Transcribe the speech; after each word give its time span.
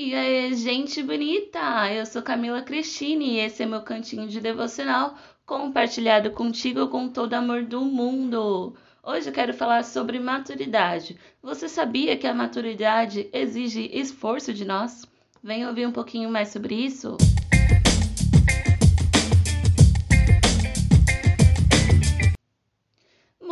E 0.00 0.14
aí, 0.14 0.54
gente 0.54 1.02
bonita! 1.02 1.92
Eu 1.92 2.06
sou 2.06 2.22
Camila 2.22 2.62
Cristine 2.62 3.30
e 3.30 3.40
esse 3.40 3.64
é 3.64 3.66
meu 3.66 3.82
cantinho 3.82 4.28
de 4.28 4.40
devocional 4.40 5.16
compartilhado 5.44 6.30
contigo 6.30 6.86
com 6.86 7.08
todo 7.08 7.34
amor 7.34 7.64
do 7.64 7.80
mundo. 7.80 8.76
Hoje 9.02 9.28
eu 9.28 9.32
quero 9.32 9.52
falar 9.52 9.82
sobre 9.82 10.20
maturidade. 10.20 11.18
Você 11.42 11.68
sabia 11.68 12.16
que 12.16 12.28
a 12.28 12.32
maturidade 12.32 13.28
exige 13.32 13.90
esforço 13.92 14.54
de 14.54 14.64
nós? 14.64 15.04
Vem 15.42 15.66
ouvir 15.66 15.84
um 15.84 15.92
pouquinho 15.92 16.30
mais 16.30 16.50
sobre 16.50 16.76
isso? 16.76 17.16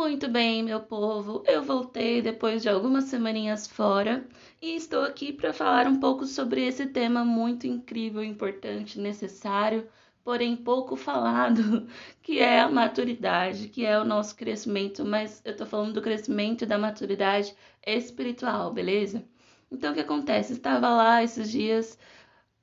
Muito 0.07 0.29
bem, 0.29 0.63
meu 0.63 0.79
povo. 0.79 1.43
Eu 1.45 1.61
voltei 1.61 2.21
depois 2.21 2.61
de 2.61 2.69
algumas 2.69 3.03
semaninhas 3.03 3.67
fora 3.67 4.25
e 4.61 4.73
estou 4.73 5.03
aqui 5.03 5.33
para 5.33 5.51
falar 5.51 5.85
um 5.85 5.99
pouco 5.99 6.25
sobre 6.25 6.65
esse 6.65 6.85
tema 6.87 7.25
muito 7.25 7.67
incrível, 7.67 8.23
importante, 8.23 9.01
necessário, 9.01 9.85
porém 10.23 10.55
pouco 10.55 10.95
falado, 10.95 11.85
que 12.23 12.39
é 12.39 12.61
a 12.61 12.69
maturidade, 12.69 13.67
que 13.67 13.85
é 13.85 13.99
o 13.99 14.05
nosso 14.05 14.33
crescimento, 14.37 15.03
mas 15.03 15.41
eu 15.43 15.51
estou 15.51 15.67
falando 15.67 15.95
do 15.95 16.01
crescimento 16.01 16.65
da 16.65 16.77
maturidade 16.77 17.53
espiritual, 17.85 18.71
beleza? 18.71 19.25
Então 19.69 19.91
o 19.91 19.93
que 19.93 19.99
acontece? 19.99 20.53
Estava 20.53 20.87
lá 20.87 21.21
esses 21.21 21.51
dias, 21.51 21.99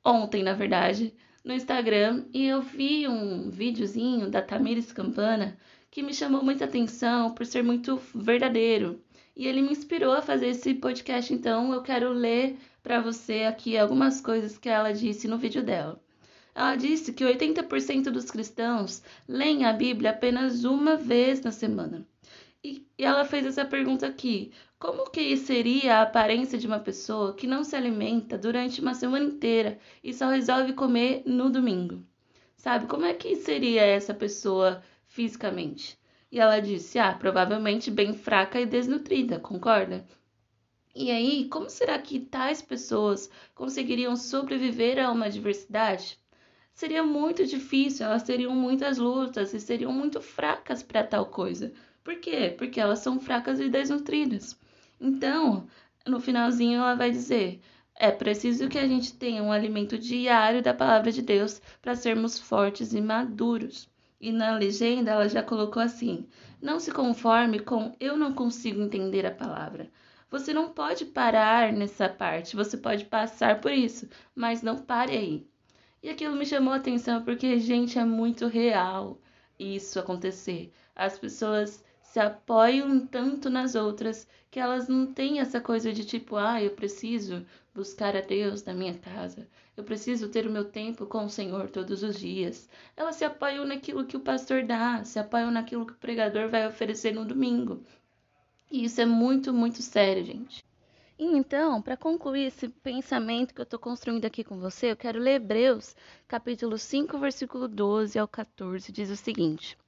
ontem 0.03 0.43
na 0.43 0.55
verdade, 0.55 1.15
no 1.45 1.53
Instagram 1.53 2.25
e 2.33 2.47
eu 2.47 2.63
vi 2.63 3.07
um 3.07 3.51
videozinho 3.51 4.31
da 4.31 4.41
Tamires 4.41 4.93
Campana 4.93 5.59
que 5.95 6.03
me 6.03 6.13
chamou 6.13 6.43
muita 6.43 6.65
atenção 6.65 7.31
por 7.31 7.47
ser 7.47 7.63
muito 7.63 8.03
verdadeiro. 8.13 9.01
E 9.37 9.47
ele 9.47 9.63
me 9.63 9.71
inspirou 9.71 10.13
a 10.13 10.21
fazer 10.21 10.49
esse 10.49 10.75
podcast, 10.75 11.33
então 11.33 11.73
eu 11.73 11.83
quero 11.83 12.13
ler 12.13 12.59
para 12.83 13.01
você 13.01 13.45
aqui 13.45 13.79
algumas 13.79 14.21
coisas 14.21 14.59
que 14.59 14.69
ela 14.69 14.91
disse 14.93 15.29
no 15.29 15.39
vídeo 15.39 15.63
dela. 15.63 16.03
Ela 16.53 16.75
disse 16.75 17.13
que 17.13 17.23
80% 17.23 18.11
dos 18.11 18.29
cristãos 18.29 19.05
leem 19.29 19.65
a 19.65 19.73
Bíblia 19.73 20.11
apenas 20.11 20.65
uma 20.65 20.97
vez 20.97 21.41
na 21.43 21.53
semana. 21.53 22.05
E 22.65 22.85
ela 22.99 23.25
fez 23.25 23.47
essa 23.47 23.65
pergunta 23.65 24.05
aqui: 24.05 24.51
como 24.81 25.09
que 25.13 25.37
seria 25.37 25.99
a 25.99 26.03
aparência 26.03 26.59
de 26.59 26.67
uma 26.67 26.81
pessoa 26.81 27.35
que 27.35 27.47
não 27.47 27.63
se 27.63 27.77
alimenta 27.77 28.37
durante 28.37 28.81
uma 28.81 28.95
semana 28.95 29.27
inteira 29.27 29.79
e 30.03 30.13
só 30.13 30.29
resolve 30.29 30.73
comer 30.73 31.23
no 31.25 31.49
domingo? 31.49 32.05
Sabe, 32.57 32.87
como 32.87 33.05
é 33.05 33.15
que 33.15 33.37
seria 33.37 33.83
essa 33.83 34.13
pessoa 34.13 34.83
fisicamente. 35.15 35.97
E 36.31 36.41
ela 36.41 36.59
disse: 36.59 36.99
Ah, 36.99 37.15
provavelmente 37.15 37.89
bem 37.89 38.13
fraca 38.13 38.61
e 38.61 38.67
desnutrida, 38.67 39.39
concorda? 39.39 40.05
E 40.95 41.11
aí, 41.11 41.49
como 41.49 41.71
será 41.71 41.97
que 41.99 42.19
tais 42.19 42.61
pessoas 42.61 43.31
conseguiriam 43.55 44.17
sobreviver 44.17 44.99
a 44.99 45.13
uma 45.13 45.27
adversidade? 45.27 46.19
Seria 46.73 47.05
muito 47.05 47.47
difícil, 47.47 48.07
elas 48.07 48.25
teriam 48.25 48.53
muitas 48.53 48.99
lutas 48.99 49.55
e 49.55 49.61
seriam 49.61 49.93
muito 49.93 50.21
fracas 50.21 50.83
para 50.83 51.05
tal 51.05 51.27
coisa. 51.27 51.73
Por 52.03 52.17
quê? 52.17 52.53
Porque 52.59 52.81
elas 52.81 52.99
são 52.99 53.21
fracas 53.21 53.61
e 53.61 53.69
desnutridas. 53.69 54.59
Então, 55.01 55.69
no 56.05 56.19
finalzinho, 56.21 56.81
ela 56.81 56.97
vai 56.97 57.13
dizer: 57.13 57.61
é 57.95 58.11
preciso 58.11 58.69
que 58.69 58.79
a 58.79 58.89
gente 58.89 59.15
tenha 59.15 59.43
um 59.45 59.53
alimento 59.53 59.97
diário 59.97 60.61
da 60.61 60.75
palavra 60.75 61.13
de 61.13 61.23
Deus 61.23 61.63
para 61.81 61.95
sermos 61.95 62.41
fortes 62.41 62.93
e 62.93 63.01
maduros. 63.01 63.89
E 64.25 64.33
na 64.33 64.57
legenda 64.57 65.11
ela 65.11 65.29
já 65.29 65.43
colocou 65.43 65.83
assim: 65.83 66.27
Não 66.59 66.81
se 66.81 66.91
conforme 66.91 67.59
com 67.59 67.95
eu 68.01 68.17
não 68.17 68.33
consigo 68.33 68.81
entender 68.81 69.27
a 69.27 69.31
palavra. 69.31 69.91
Você 70.31 70.55
não 70.55 70.71
pode 70.71 71.05
parar 71.05 71.71
nessa 71.75 72.09
parte, 72.09 72.57
você 72.57 72.79
pode 72.79 73.05
passar 73.05 73.61
por 73.61 73.71
isso, 73.71 74.09
mas 74.35 74.63
não 74.63 74.79
pare 74.79 75.13
aí. 75.13 75.47
E 76.03 76.09
aquilo 76.09 76.35
me 76.37 76.47
chamou 76.47 76.73
a 76.73 76.77
atenção 76.77 77.23
porque, 77.23 77.59
gente, 77.59 77.99
é 77.99 78.05
muito 78.07 78.47
real 78.47 79.21
isso 79.59 80.01
acontecer. 80.01 80.73
As 80.97 81.19
pessoas 81.19 81.85
se 82.01 82.19
apoiam 82.19 83.07
tanto 83.07 83.51
nas 83.51 83.75
outras 83.75 84.27
que 84.51 84.59
elas 84.59 84.89
não 84.89 85.05
têm 85.13 85.41
essa 85.41 85.61
coisa 85.61 85.93
de 85.93 86.03
tipo, 86.03 86.37
ah, 86.37 86.63
eu 86.63 86.71
preciso 86.71 87.45
buscar 87.75 88.17
a 88.17 88.23
Deus 88.23 88.65
na 88.65 88.73
minha 88.73 88.95
casa, 88.95 89.47
eu 89.77 89.85
preciso 89.85 90.29
ter 90.29 90.47
o 90.47 90.51
meu 90.51 90.65
tempo 90.65 91.07
com 91.07 91.25
o 91.25 91.31
Senhor 91.31 91.69
todos 91.69 92.03
os 92.03 92.19
dias. 92.19 92.69
Elas 92.97 93.17
se 93.17 93.25
apoiam 93.25 93.65
naquilo 93.65 94.07
que 94.07 94.17
o 94.17 94.21
pastor 94.21 94.65
dá, 94.65 95.03
se 95.05 95.19
apoiam 95.19 95.51
naquilo 95.51 95.87
que 95.87 95.93
o 95.93 95.97
pregador 95.97 96.49
vai 96.49 96.67
oferecer 96.67 97.13
no 97.13 97.25
domingo. 97.25 97.83
E 98.71 98.85
isso 98.85 99.01
é 99.01 99.07
muito, 99.07 99.53
muito 99.53 99.83
sério, 99.83 100.25
gente. 100.25 100.65
Então, 101.19 101.81
para 101.81 101.97
concluir 101.97 102.47
esse 102.47 102.69
pensamento 102.69 103.55
que 103.55 103.61
eu 103.61 103.65
estou 103.65 103.79
construindo 103.79 104.25
aqui 104.25 104.43
com 104.43 104.59
você, 104.59 104.91
eu 104.91 104.97
quero 104.97 105.21
ler 105.21 105.37
Hebreus, 105.37 105.95
capítulo 106.27 106.77
5, 106.77 107.19
versículo 107.19 107.69
12 107.69 108.19
ao 108.19 108.27
14, 108.27 108.91
diz 108.91 109.11
o 109.11 109.17
seguinte: 109.17 109.79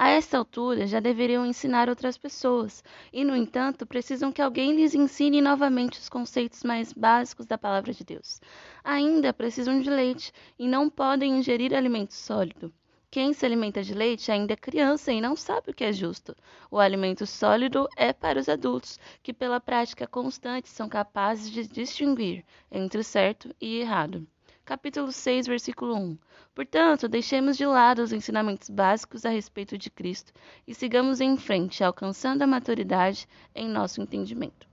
a 0.00 0.10
esta 0.10 0.38
altura 0.38 0.86
já 0.86 1.00
deveriam 1.00 1.44
ensinar 1.44 1.88
outras 1.88 2.16
pessoas, 2.16 2.84
e, 3.12 3.24
no 3.24 3.34
entanto, 3.34 3.84
precisam 3.84 4.30
que 4.30 4.40
alguém 4.40 4.76
lhes 4.76 4.94
ensine 4.94 5.40
novamente 5.40 5.98
os 5.98 6.08
conceitos 6.08 6.62
mais 6.62 6.92
básicos 6.92 7.46
da 7.46 7.58
palavra 7.58 7.92
de 7.92 8.04
Deus. 8.04 8.40
Ainda 8.84 9.32
precisam 9.32 9.80
de 9.80 9.90
leite 9.90 10.32
e 10.56 10.68
não 10.68 10.88
podem 10.88 11.38
ingerir 11.38 11.74
alimento 11.74 12.14
sólido. 12.14 12.72
Quem 13.10 13.32
se 13.32 13.44
alimenta 13.44 13.82
de 13.82 13.92
leite 13.92 14.30
ainda 14.30 14.52
é 14.52 14.56
criança 14.56 15.10
e 15.10 15.20
não 15.20 15.34
sabe 15.34 15.72
o 15.72 15.74
que 15.74 15.82
é 15.82 15.92
justo. 15.92 16.36
O 16.70 16.78
alimento 16.78 17.26
sólido 17.26 17.88
é 17.96 18.12
para 18.12 18.38
os 18.38 18.48
adultos, 18.48 19.00
que 19.20 19.32
pela 19.32 19.58
prática 19.58 20.06
constante 20.06 20.68
são 20.68 20.88
capazes 20.88 21.50
de 21.50 21.66
distinguir 21.66 22.44
entre 22.70 23.02
certo 23.02 23.52
e 23.60 23.80
errado 23.80 24.24
capítulo 24.68 25.10
6, 25.10 25.46
versículo 25.46 25.96
1. 25.96 26.18
Portanto, 26.54 27.08
deixemos 27.08 27.56
de 27.56 27.64
lado 27.64 28.02
os 28.02 28.12
ensinamentos 28.12 28.68
básicos 28.68 29.24
a 29.24 29.30
respeito 29.30 29.78
de 29.78 29.88
Cristo 29.88 30.30
e 30.66 30.74
sigamos 30.74 31.22
em 31.22 31.38
frente, 31.38 31.82
alcançando 31.82 32.42
a 32.42 32.46
maturidade 32.46 33.26
em 33.54 33.66
nosso 33.66 34.02
entendimento. 34.02 34.68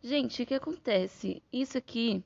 Gente, 0.00 0.44
o 0.44 0.46
que 0.46 0.54
acontece? 0.54 1.42
Isso 1.52 1.76
aqui 1.76 2.22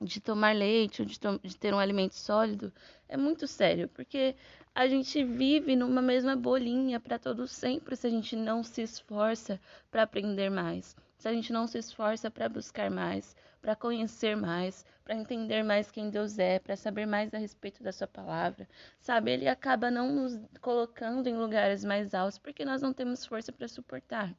de 0.00 0.20
tomar 0.20 0.54
leite 0.54 1.02
ou 1.02 1.08
de, 1.08 1.18
de, 1.42 1.56
ter 1.56 1.74
um 1.74 1.78
alimento 1.80 2.14
sólido 2.14 2.72
é 3.08 3.16
muito 3.16 3.48
sério, 3.48 3.88
porque 3.88 4.36
a 4.72 4.86
gente 4.86 5.24
vive 5.24 5.74
numa 5.74 6.00
mesma 6.00 6.36
bolinha 6.36 7.00
para 7.00 7.18
todo 7.18 7.48
sempre 7.48 7.96
se 7.96 8.06
a 8.06 8.10
gente 8.10 8.36
não 8.36 8.62
se 8.62 8.80
esforça 8.80 9.60
para 9.90 10.04
aprender 10.04 10.50
mais 10.50 10.94
se 11.22 11.28
a 11.28 11.32
gente 11.32 11.52
não 11.52 11.68
se 11.68 11.78
esforça 11.78 12.28
para 12.28 12.48
buscar 12.48 12.90
mais, 12.90 13.36
para 13.60 13.76
conhecer 13.76 14.36
mais, 14.36 14.84
para 15.04 15.14
entender 15.14 15.62
mais 15.62 15.88
quem 15.88 16.10
Deus 16.10 16.36
é, 16.36 16.58
para 16.58 16.74
saber 16.74 17.06
mais 17.06 17.32
a 17.32 17.38
respeito 17.38 17.80
da 17.80 17.92
Sua 17.92 18.08
palavra, 18.08 18.68
sabe? 19.00 19.30
Ele 19.30 19.48
acaba 19.48 19.88
não 19.88 20.12
nos 20.12 20.36
colocando 20.60 21.28
em 21.28 21.36
lugares 21.36 21.84
mais 21.84 22.12
altos 22.12 22.38
porque 22.38 22.64
nós 22.64 22.82
não 22.82 22.92
temos 22.92 23.24
força 23.24 23.52
para 23.52 23.68
suportar. 23.68 24.34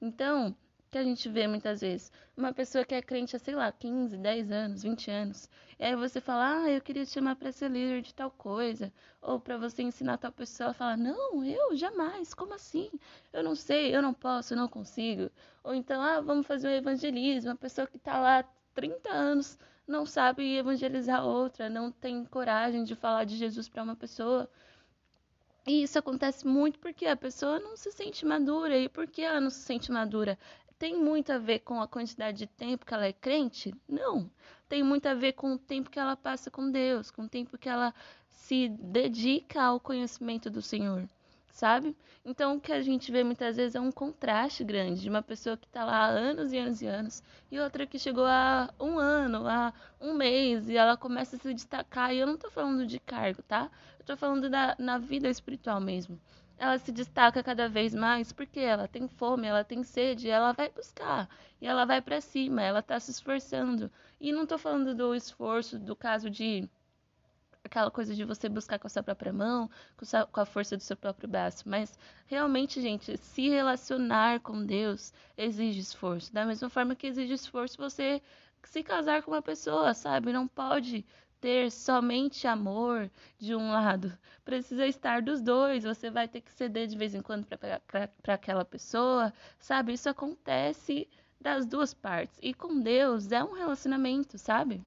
Então, 0.00 0.56
que 0.92 0.98
a 0.98 1.02
gente 1.02 1.26
vê 1.28 1.48
muitas 1.48 1.80
vezes. 1.80 2.12
Uma 2.36 2.52
pessoa 2.52 2.84
que 2.84 2.94
é 2.94 3.00
crente 3.00 3.34
há, 3.34 3.38
sei 3.38 3.54
lá, 3.54 3.72
15, 3.72 4.14
10 4.18 4.52
anos, 4.52 4.82
20 4.82 5.10
anos. 5.10 5.48
E 5.78 5.84
aí 5.84 5.96
você 5.96 6.20
fala, 6.20 6.64
ah, 6.64 6.70
eu 6.70 6.82
queria 6.82 7.06
te 7.06 7.12
chamar 7.12 7.34
para 7.34 7.50
ser 7.50 7.70
líder 7.70 8.02
de 8.02 8.14
tal 8.14 8.30
coisa. 8.30 8.92
Ou 9.22 9.40
para 9.40 9.56
você 9.56 9.82
ensinar 9.82 10.18
tal 10.18 10.30
pessoa. 10.30 10.66
Ela 10.66 10.74
fala, 10.74 10.96
não, 10.98 11.42
eu 11.42 11.74
jamais, 11.74 12.34
como 12.34 12.52
assim? 12.52 12.90
Eu 13.32 13.42
não 13.42 13.54
sei, 13.54 13.96
eu 13.96 14.02
não 14.02 14.12
posso, 14.12 14.52
eu 14.52 14.58
não 14.58 14.68
consigo. 14.68 15.30
Ou 15.64 15.74
então, 15.74 16.02
ah, 16.02 16.20
vamos 16.20 16.46
fazer 16.46 16.68
um 16.68 16.72
evangelismo. 16.72 17.50
Uma 17.50 17.56
pessoa 17.56 17.86
que 17.86 17.96
está 17.96 18.18
lá 18.20 18.44
30 18.74 19.10
anos 19.10 19.58
não 19.88 20.04
sabe 20.04 20.56
evangelizar 20.58 21.24
outra, 21.24 21.70
não 21.70 21.90
tem 21.90 22.24
coragem 22.26 22.84
de 22.84 22.94
falar 22.94 23.24
de 23.24 23.36
Jesus 23.36 23.66
para 23.66 23.82
uma 23.82 23.96
pessoa. 23.96 24.48
E 25.64 25.84
isso 25.84 25.96
acontece 25.96 26.44
muito 26.44 26.80
porque 26.80 27.06
a 27.06 27.16
pessoa 27.16 27.60
não 27.60 27.76
se 27.76 27.92
sente 27.92 28.26
madura. 28.26 28.76
E 28.76 28.88
por 28.88 29.06
que 29.06 29.22
ela 29.22 29.40
não 29.40 29.50
se 29.50 29.60
sente 29.60 29.92
madura? 29.92 30.36
Tem 30.82 30.98
muito 30.98 31.32
a 31.32 31.38
ver 31.38 31.60
com 31.60 31.80
a 31.80 31.86
quantidade 31.86 32.38
de 32.38 32.46
tempo 32.48 32.84
que 32.84 32.92
ela 32.92 33.06
é 33.06 33.12
crente? 33.12 33.72
Não. 33.88 34.28
Tem 34.68 34.82
muito 34.82 35.06
a 35.06 35.14
ver 35.14 35.34
com 35.34 35.52
o 35.52 35.58
tempo 35.58 35.88
que 35.88 36.00
ela 36.00 36.16
passa 36.16 36.50
com 36.50 36.72
Deus, 36.72 37.08
com 37.08 37.22
o 37.22 37.28
tempo 37.28 37.56
que 37.56 37.68
ela 37.68 37.94
se 38.28 38.68
dedica 38.68 39.62
ao 39.62 39.78
conhecimento 39.78 40.50
do 40.50 40.60
Senhor, 40.60 41.08
sabe? 41.52 41.96
Então, 42.24 42.56
o 42.56 42.60
que 42.60 42.72
a 42.72 42.82
gente 42.82 43.12
vê 43.12 43.22
muitas 43.22 43.54
vezes 43.54 43.76
é 43.76 43.80
um 43.80 43.92
contraste 43.92 44.64
grande 44.64 45.02
de 45.02 45.08
uma 45.08 45.22
pessoa 45.22 45.56
que 45.56 45.68
está 45.68 45.84
lá 45.84 45.98
há 45.98 46.08
anos 46.08 46.52
e 46.52 46.58
anos 46.58 46.82
e 46.82 46.86
anos 46.88 47.22
e 47.48 47.60
outra 47.60 47.86
que 47.86 47.96
chegou 47.96 48.26
há 48.26 48.68
um 48.80 48.98
ano, 48.98 49.46
há 49.46 49.72
um 50.00 50.14
mês 50.14 50.68
e 50.68 50.76
ela 50.76 50.96
começa 50.96 51.36
a 51.36 51.38
se 51.38 51.54
destacar. 51.54 52.12
E 52.12 52.18
eu 52.18 52.26
não 52.26 52.34
estou 52.34 52.50
falando 52.50 52.84
de 52.84 52.98
cargo, 52.98 53.40
tá? 53.44 53.70
Eu 53.98 54.02
estou 54.02 54.16
falando 54.16 54.50
da, 54.50 54.74
na 54.80 54.98
vida 54.98 55.28
espiritual 55.28 55.80
mesmo 55.80 56.18
ela 56.58 56.78
se 56.78 56.92
destaca 56.92 57.42
cada 57.42 57.68
vez 57.68 57.94
mais 57.94 58.32
porque 58.32 58.60
ela 58.60 58.86
tem 58.88 59.08
fome, 59.08 59.46
ela 59.46 59.64
tem 59.64 59.82
sede, 59.82 60.28
ela 60.28 60.52
vai 60.52 60.68
buscar 60.70 61.28
e 61.60 61.66
ela 61.66 61.84
vai 61.84 62.00
para 62.00 62.20
cima, 62.20 62.62
ela 62.62 62.80
está 62.80 62.98
se 63.00 63.10
esforçando. 63.10 63.90
E 64.20 64.32
não 64.32 64.44
estou 64.44 64.58
falando 64.58 64.94
do 64.94 65.14
esforço 65.14 65.78
do 65.78 65.96
caso 65.96 66.30
de 66.30 66.68
aquela 67.64 67.90
coisa 67.90 68.14
de 68.14 68.24
você 68.24 68.48
buscar 68.48 68.78
com 68.78 68.86
a 68.86 68.90
sua 68.90 69.02
própria 69.02 69.32
mão, 69.32 69.70
com, 69.96 70.40
a 70.40 70.44
força 70.44 70.76
do 70.76 70.82
seu 70.82 70.96
próprio 70.96 71.28
braço, 71.28 71.68
mas 71.68 71.98
realmente, 72.26 72.80
gente, 72.80 73.16
se 73.16 73.48
relacionar 73.48 74.40
com 74.40 74.64
Deus 74.64 75.12
exige 75.36 75.80
esforço. 75.80 76.32
Da 76.32 76.44
mesma 76.44 76.68
forma 76.68 76.94
que 76.94 77.06
exige 77.06 77.34
esforço 77.34 77.78
você 77.78 78.20
se 78.64 78.82
casar 78.82 79.22
com 79.22 79.30
uma 79.30 79.42
pessoa, 79.42 79.94
sabe? 79.94 80.32
Não 80.32 80.46
pode 80.46 81.04
ter 81.42 81.72
somente 81.72 82.46
amor 82.46 83.10
de 83.36 83.54
um 83.54 83.72
lado. 83.72 84.16
Precisa 84.44 84.86
estar 84.86 85.20
dos 85.20 85.42
dois. 85.42 85.82
Você 85.82 86.08
vai 86.08 86.28
ter 86.28 86.40
que 86.40 86.52
ceder 86.52 86.86
de 86.86 86.96
vez 86.96 87.14
em 87.14 87.20
quando 87.20 87.44
para 87.46 88.34
aquela 88.34 88.64
pessoa, 88.64 89.32
sabe? 89.58 89.92
Isso 89.92 90.08
acontece 90.08 91.08
das 91.40 91.66
duas 91.66 91.92
partes. 91.92 92.38
E 92.40 92.54
com 92.54 92.80
Deus 92.80 93.32
é 93.32 93.42
um 93.42 93.54
relacionamento, 93.54 94.38
sabe? 94.38 94.80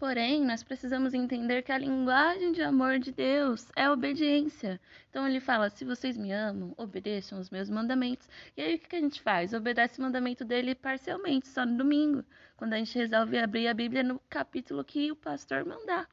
Porém, 0.00 0.46
nós 0.46 0.62
precisamos 0.62 1.12
entender 1.12 1.60
que 1.60 1.70
a 1.70 1.76
linguagem 1.76 2.52
de 2.52 2.62
amor 2.62 2.98
de 2.98 3.12
Deus 3.12 3.70
é 3.76 3.90
obediência. 3.90 4.80
Então 5.10 5.28
ele 5.28 5.40
fala: 5.40 5.68
se 5.68 5.84
vocês 5.84 6.16
me 6.16 6.32
amam, 6.32 6.72
obedeçam 6.78 7.38
os 7.38 7.50
meus 7.50 7.68
mandamentos. 7.68 8.26
E 8.56 8.62
aí 8.62 8.76
o 8.76 8.78
que 8.78 8.96
a 8.96 8.98
gente 8.98 9.20
faz? 9.20 9.52
Obedece 9.52 9.98
o 9.98 10.02
mandamento 10.02 10.42
dele 10.42 10.74
parcialmente, 10.74 11.48
só 11.48 11.66
no 11.66 11.76
domingo, 11.76 12.24
quando 12.56 12.72
a 12.72 12.78
gente 12.78 12.96
resolve 12.96 13.36
abrir 13.38 13.68
a 13.68 13.74
Bíblia 13.74 14.02
no 14.02 14.18
capítulo 14.20 14.82
que 14.82 15.12
o 15.12 15.16
pastor 15.16 15.66
mandar. 15.66 16.08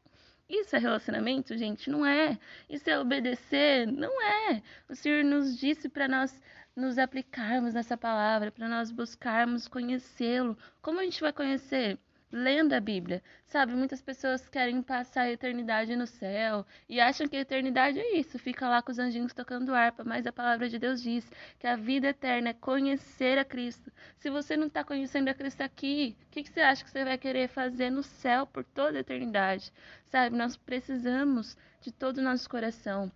Isso 0.49 0.75
é 0.75 0.79
relacionamento, 0.79 1.57
gente? 1.57 1.89
Não 1.89 2.05
é. 2.05 2.37
Isso 2.69 2.89
é 2.89 2.99
obedecer? 2.99 3.87
Não 3.87 4.21
é. 4.21 4.61
O 4.89 4.95
Senhor 4.95 5.23
nos 5.23 5.57
disse 5.57 5.87
para 5.87 6.09
nós 6.09 6.37
nos 6.75 6.97
aplicarmos 6.97 7.73
nessa 7.73 7.95
palavra, 7.95 8.51
para 8.51 8.67
nós 8.67 8.91
buscarmos 8.91 9.65
conhecê-lo. 9.65 10.57
Como 10.81 10.99
a 10.99 11.03
gente 11.03 11.21
vai 11.21 11.31
conhecer? 11.31 11.97
Lendo 12.31 12.73
a 12.73 12.79
Bíblia. 12.79 13.23
Sabe, 13.45 13.73
muitas 13.73 14.01
pessoas 14.01 14.47
querem 14.49 14.81
passar 14.81 15.21
a 15.21 15.31
eternidade 15.31 15.95
no 15.95 16.05
céu 16.05 16.65
e 16.89 16.99
acham 16.99 17.27
que 17.27 17.37
a 17.37 17.41
eternidade 17.41 17.99
é 17.99 18.17
isso, 18.17 18.37
fica 18.37 18.67
lá 18.67 18.81
com 18.81 18.91
os 18.91 18.99
anjinhos 18.99 19.33
tocando 19.33 19.73
harpa, 19.73 20.03
mas 20.03 20.27
a 20.27 20.31
palavra 20.31 20.67
de 20.67 20.77
Deus 20.77 21.01
diz 21.01 21.29
que 21.59 21.67
a 21.67 21.75
vida 21.75 22.09
eterna 22.09 22.49
é 22.49 22.53
conhecer 22.53 23.37
a 23.37 23.45
Cristo. 23.45 23.91
Se 24.17 24.29
você 24.29 24.57
não 24.57 24.67
está 24.67 24.83
conhecendo 24.83 25.29
a 25.29 25.33
Cristo 25.33 25.61
aqui, 25.61 26.17
o 26.27 26.31
que, 26.31 26.43
que 26.43 26.49
você 26.49 26.61
acha 26.61 26.83
que 26.83 26.91
você 26.91 27.03
vai 27.05 27.17
querer 27.17 27.47
fazer 27.47 27.89
no 27.89 28.03
céu 28.03 28.45
por 28.45 28.63
toda 28.63 28.97
a 28.97 29.01
eternidade? 29.01 29.71
Sabe, 30.05 30.35
nós 30.35 30.57
precisamos 30.57 31.57
de 31.81 31.91
todo 31.91 32.17
o 32.17 32.23
nosso 32.23 32.49
coração 32.49 33.11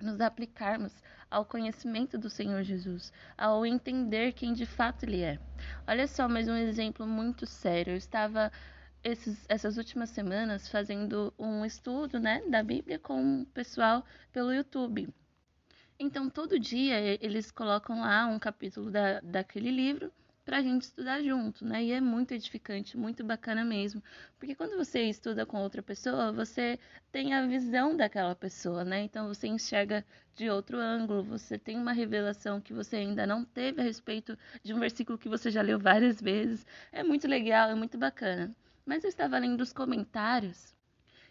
nos 0.00 0.20
aplicarmos 0.20 0.92
ao 1.30 1.44
conhecimento 1.44 2.16
do 2.16 2.30
Senhor 2.30 2.62
Jesus, 2.62 3.12
ao 3.36 3.64
entender 3.66 4.32
quem 4.32 4.52
de 4.52 4.64
fato 4.64 5.04
Ele 5.04 5.22
é. 5.22 5.38
Olha 5.86 6.06
só 6.06 6.28
mais 6.28 6.48
um 6.48 6.56
exemplo 6.56 7.06
muito 7.06 7.46
sério. 7.46 7.92
Eu 7.92 7.96
estava 7.96 8.50
esses, 9.02 9.44
essas 9.48 9.76
últimas 9.76 10.10
semanas 10.10 10.68
fazendo 10.68 11.32
um 11.38 11.64
estudo 11.64 12.18
né, 12.18 12.42
da 12.48 12.62
Bíblia 12.62 12.98
com 12.98 13.42
o 13.42 13.46
pessoal 13.46 14.04
pelo 14.32 14.52
YouTube. 14.52 15.08
Então, 15.98 16.30
todo 16.30 16.60
dia 16.60 16.96
eles 17.20 17.50
colocam 17.50 18.00
lá 18.00 18.26
um 18.26 18.38
capítulo 18.38 18.90
da, 18.90 19.20
daquele 19.20 19.70
livro 19.70 20.12
para 20.48 20.56
a 20.58 20.62
gente 20.62 20.80
estudar 20.80 21.22
junto, 21.22 21.62
né? 21.62 21.84
E 21.84 21.92
é 21.92 22.00
muito 22.00 22.32
edificante, 22.32 22.96
muito 22.96 23.22
bacana 23.22 23.62
mesmo, 23.66 24.02
porque 24.38 24.54
quando 24.54 24.78
você 24.78 25.02
estuda 25.02 25.44
com 25.44 25.58
outra 25.58 25.82
pessoa, 25.82 26.32
você 26.32 26.78
tem 27.12 27.34
a 27.34 27.46
visão 27.46 27.94
daquela 27.94 28.34
pessoa, 28.34 28.82
né? 28.82 29.02
Então 29.02 29.28
você 29.28 29.46
enxerga 29.46 30.02
de 30.34 30.48
outro 30.48 30.78
ângulo, 30.78 31.22
você 31.22 31.58
tem 31.58 31.76
uma 31.76 31.92
revelação 31.92 32.62
que 32.62 32.72
você 32.72 32.96
ainda 32.96 33.26
não 33.26 33.44
teve 33.44 33.82
a 33.82 33.84
respeito 33.84 34.38
de 34.64 34.72
um 34.72 34.78
versículo 34.80 35.18
que 35.18 35.28
você 35.28 35.50
já 35.50 35.60
leu 35.60 35.78
várias 35.78 36.18
vezes. 36.18 36.64
É 36.90 37.02
muito 37.02 37.28
legal, 37.28 37.68
é 37.68 37.74
muito 37.74 37.98
bacana. 37.98 38.50
Mas 38.86 39.04
eu 39.04 39.10
estava 39.10 39.38
lendo 39.38 39.60
os 39.60 39.74
comentários 39.74 40.74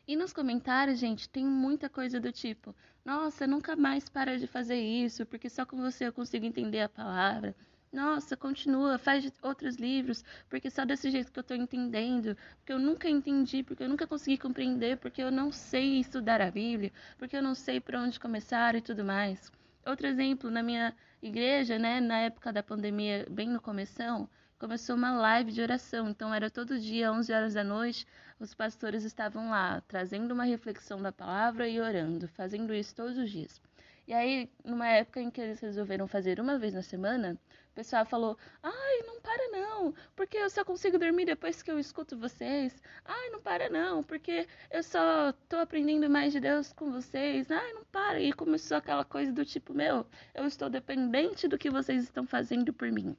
e 0.07 0.15
nos 0.15 0.31
comentários, 0.31 0.99
gente, 0.99 1.27
tem 1.27 1.43
muita 1.43 1.89
coisa 1.89 2.19
do 2.19 2.31
tipo: 2.31 2.75
nossa, 3.03 3.47
nunca 3.47 3.75
mais 3.75 4.07
para 4.07 4.37
de 4.37 4.45
fazer 4.45 4.79
isso, 4.79 5.25
porque 5.25 5.49
só 5.49 5.65
com 5.65 5.77
você 5.77 6.05
eu 6.07 6.13
consigo 6.13 6.45
entender 6.45 6.81
a 6.81 6.89
palavra. 6.89 7.55
Nossa, 7.91 8.37
continua, 8.37 8.97
faz 8.97 9.31
outros 9.41 9.75
livros, 9.75 10.23
porque 10.49 10.69
só 10.69 10.85
desse 10.85 11.09
jeito 11.11 11.31
que 11.31 11.39
eu 11.39 11.41
estou 11.41 11.57
entendendo, 11.57 12.35
porque 12.57 12.71
eu 12.73 12.79
nunca 12.79 13.09
entendi, 13.09 13.63
porque 13.63 13.83
eu 13.83 13.89
nunca 13.89 14.05
consegui 14.07 14.37
compreender, 14.37 14.97
porque 14.97 15.21
eu 15.21 15.31
não 15.31 15.51
sei 15.51 15.99
estudar 15.99 16.41
a 16.41 16.51
Bíblia, 16.51 16.91
porque 17.17 17.35
eu 17.35 17.41
não 17.41 17.55
sei 17.55 17.79
por 17.79 17.95
onde 17.95 18.19
começar 18.19 18.75
e 18.75 18.81
tudo 18.81 19.03
mais. 19.03 19.51
Outro 19.85 20.05
exemplo, 20.07 20.49
na 20.51 20.61
minha 20.63 20.93
igreja, 21.21 21.79
né, 21.79 21.99
na 22.01 22.19
época 22.19 22.51
da 22.53 22.61
pandemia, 22.63 23.25
bem 23.29 23.49
no 23.49 23.61
começo, 23.61 24.29
começou 24.59 24.95
uma 24.95 25.11
live 25.17 25.51
de 25.51 25.61
oração. 25.61 26.09
Então 26.09 26.33
era 26.33 26.49
todo 26.49 26.79
dia, 26.79 27.11
11 27.11 27.31
horas 27.33 27.53
da 27.53 27.63
noite, 27.63 28.05
os 28.39 28.53
pastores 28.53 29.03
estavam 29.03 29.49
lá, 29.49 29.81
trazendo 29.87 30.33
uma 30.33 30.43
reflexão 30.43 31.01
da 31.01 31.11
palavra 31.11 31.67
e 31.67 31.79
orando, 31.79 32.27
fazendo 32.27 32.73
isso 32.73 32.93
todos 32.95 33.17
os 33.17 33.29
dias. 33.31 33.61
E 34.07 34.13
aí, 34.13 34.49
numa 34.63 34.87
época 34.87 35.19
em 35.21 35.29
que 35.29 35.41
eles 35.41 35.59
resolveram 35.59 36.07
fazer 36.07 36.39
uma 36.39 36.57
vez 36.57 36.73
na 36.73 36.81
semana, 36.81 37.37
pessoal 37.77 38.05
falou: 38.05 38.35
Ai, 38.63 39.03
não 39.05 39.21
para 39.21 39.49
não, 39.49 39.93
porque 40.15 40.35
eu 40.35 40.49
só 40.49 40.65
consigo 40.65 40.97
dormir 40.97 41.25
depois 41.25 41.61
que 41.61 41.69
eu 41.69 41.77
escuto 41.77 42.17
vocês. 42.17 42.81
Ai, 43.05 43.29
não 43.29 43.39
para 43.39 43.69
não, 43.69 44.03
porque 44.03 44.47
eu 44.71 44.81
só 44.81 45.31
tô 45.47 45.57
aprendendo 45.57 46.09
mais 46.09 46.33
de 46.33 46.39
Deus 46.39 46.73
com 46.73 46.91
vocês. 46.91 47.51
Ai, 47.51 47.73
não 47.73 47.85
para. 47.85 48.19
E 48.19 48.33
começou 48.33 48.77
aquela 48.77 49.05
coisa 49.05 49.31
do 49.31 49.45
tipo: 49.45 49.75
Meu, 49.75 50.07
eu 50.33 50.45
estou 50.47 50.69
dependente 50.71 51.47
do 51.47 51.57
que 51.57 51.69
vocês 51.69 52.03
estão 52.03 52.25
fazendo 52.25 52.73
por 52.73 52.91
mim. 52.91 53.15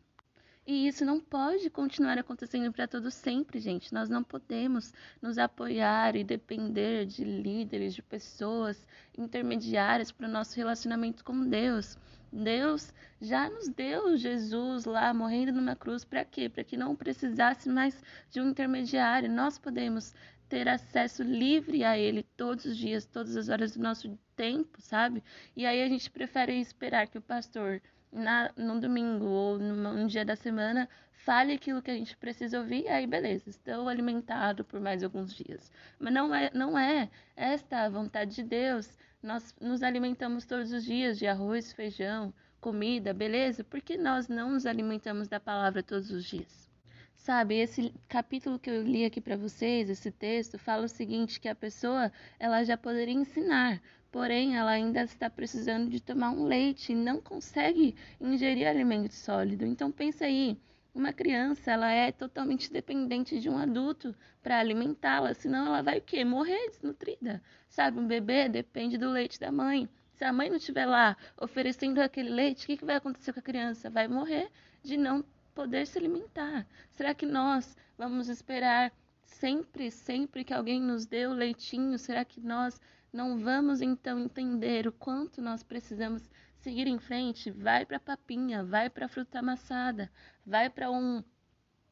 E 0.70 0.86
isso 0.86 1.02
não 1.02 1.18
pode 1.18 1.70
continuar 1.70 2.18
acontecendo 2.18 2.70
para 2.70 2.86
todos 2.86 3.14
sempre, 3.14 3.58
gente. 3.58 3.90
Nós 3.90 4.10
não 4.10 4.22
podemos 4.22 4.92
nos 5.22 5.38
apoiar 5.38 6.14
e 6.14 6.22
depender 6.22 7.06
de 7.06 7.24
líderes, 7.24 7.94
de 7.94 8.02
pessoas 8.02 8.86
intermediárias 9.16 10.12
para 10.12 10.28
o 10.28 10.30
nosso 10.30 10.54
relacionamento 10.54 11.24
com 11.24 11.48
Deus. 11.48 11.96
Deus 12.30 12.92
já 13.18 13.48
nos 13.48 13.70
deu 13.70 14.14
Jesus 14.18 14.84
lá 14.84 15.14
morrendo 15.14 15.52
numa 15.52 15.74
cruz 15.74 16.04
para 16.04 16.22
quê? 16.22 16.50
Para 16.50 16.64
que 16.64 16.76
não 16.76 16.94
precisasse 16.94 17.66
mais 17.70 17.98
de 18.30 18.38
um 18.38 18.50
intermediário. 18.50 19.32
Nós 19.32 19.58
podemos 19.58 20.14
ter 20.50 20.68
acesso 20.68 21.22
livre 21.22 21.82
a 21.82 21.98
Ele 21.98 22.22
todos 22.36 22.66
os 22.66 22.76
dias, 22.76 23.06
todas 23.06 23.38
as 23.38 23.48
horas 23.48 23.74
do 23.74 23.82
nosso 23.82 24.18
tempo, 24.36 24.82
sabe? 24.82 25.24
E 25.56 25.64
aí 25.64 25.82
a 25.82 25.88
gente 25.88 26.10
prefere 26.10 26.60
esperar 26.60 27.06
que 27.06 27.16
o 27.16 27.22
pastor 27.22 27.80
na, 28.12 28.50
no 28.56 28.80
domingo 28.80 29.26
ou 29.26 29.58
no, 29.58 30.06
dia 30.06 30.24
da 30.24 30.36
semana, 30.36 30.88
fale 31.12 31.52
aquilo 31.52 31.82
que 31.82 31.90
a 31.90 31.94
gente 31.94 32.16
precisa 32.16 32.58
ouvir, 32.58 32.88
aí 32.88 33.06
beleza, 33.06 33.50
estou 33.50 33.88
alimentado 33.88 34.64
por 34.64 34.80
mais 34.80 35.02
alguns 35.04 35.34
dias. 35.34 35.70
Mas 35.98 36.12
não 36.12 36.34
é, 36.34 36.50
não 36.54 36.78
é 36.78 37.10
esta 37.36 37.84
a 37.84 37.88
vontade 37.88 38.34
de 38.36 38.42
Deus. 38.42 38.98
Nós 39.22 39.54
nos 39.60 39.82
alimentamos 39.82 40.46
todos 40.46 40.72
os 40.72 40.84
dias 40.84 41.18
de 41.18 41.26
arroz, 41.26 41.72
feijão, 41.72 42.32
comida, 42.60 43.12
beleza? 43.12 43.64
Por 43.64 43.80
que 43.80 43.96
nós 43.96 44.28
não 44.28 44.52
nos 44.52 44.66
alimentamos 44.66 45.28
da 45.28 45.40
palavra 45.40 45.82
todos 45.82 46.10
os 46.10 46.24
dias? 46.24 46.68
Sabe, 47.14 47.56
esse 47.56 47.92
capítulo 48.08 48.58
que 48.58 48.70
eu 48.70 48.82
li 48.82 49.04
aqui 49.04 49.20
para 49.20 49.36
vocês, 49.36 49.90
esse 49.90 50.10
texto, 50.10 50.56
fala 50.58 50.86
o 50.86 50.88
seguinte, 50.88 51.40
que 51.40 51.48
a 51.48 51.54
pessoa, 51.54 52.10
ela 52.38 52.64
já 52.64 52.76
poderia 52.76 53.12
ensinar, 53.12 53.82
porém 54.10 54.56
ela 54.56 54.70
ainda 54.70 55.02
está 55.02 55.28
precisando 55.28 55.90
de 55.90 56.00
tomar 56.00 56.30
um 56.30 56.44
leite 56.44 56.92
e 56.92 56.96
não 56.96 57.20
consegue 57.20 57.94
ingerir 58.20 58.66
alimento 58.66 59.12
sólido. 59.12 59.66
Então 59.66 59.90
pensa 59.90 60.24
aí, 60.24 60.58
uma 60.94 61.12
criança 61.12 61.70
ela 61.70 61.90
é 61.90 62.10
totalmente 62.10 62.72
dependente 62.72 63.38
de 63.38 63.48
um 63.48 63.58
adulto 63.58 64.14
para 64.42 64.58
alimentá-la, 64.58 65.34
senão 65.34 65.66
ela 65.66 65.82
vai 65.82 65.98
o 65.98 66.02
quê? 66.02 66.24
Morrer 66.24 66.68
desnutrida. 66.70 67.42
Sabe, 67.68 68.00
um 68.00 68.06
bebê 68.06 68.48
depende 68.48 68.98
do 68.98 69.10
leite 69.10 69.38
da 69.38 69.52
mãe. 69.52 69.88
Se 70.14 70.24
a 70.24 70.32
mãe 70.32 70.48
não 70.48 70.56
estiver 70.56 70.86
lá 70.86 71.16
oferecendo 71.40 72.00
aquele 72.00 72.30
leite, 72.30 72.64
o 72.64 72.66
que, 72.66 72.78
que 72.78 72.84
vai 72.84 72.96
acontecer 72.96 73.32
com 73.32 73.38
a 73.38 73.42
criança? 73.42 73.88
Vai 73.88 74.08
morrer 74.08 74.50
de 74.82 74.96
não 74.96 75.24
poder 75.54 75.86
se 75.86 75.98
alimentar. 75.98 76.66
Será 76.90 77.14
que 77.14 77.26
nós 77.26 77.76
vamos 77.96 78.28
esperar 78.28 78.92
sempre, 79.22 79.90
sempre 79.90 80.42
que 80.42 80.52
alguém 80.52 80.80
nos 80.80 81.06
dê 81.06 81.26
o 81.26 81.32
leitinho? 81.32 81.98
Será 81.98 82.24
que 82.24 82.40
nós 82.40 82.80
não 83.12 83.38
vamos 83.38 83.80
então 83.80 84.18
entender 84.18 84.86
o 84.86 84.92
quanto 84.92 85.40
nós 85.40 85.62
precisamos 85.62 86.28
seguir 86.58 86.86
em 86.86 86.98
frente? 86.98 87.50
Vai 87.50 87.86
para 87.86 87.98
papinha, 87.98 88.64
vai 88.64 88.90
para 88.90 89.08
fruta 89.08 89.38
amassada, 89.38 90.10
vai 90.44 90.68
para 90.68 90.90
um 90.90 91.22